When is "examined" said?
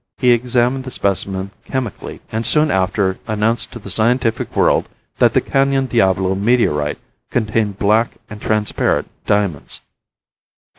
0.31-0.83